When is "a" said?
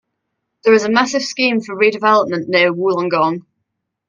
0.83-0.89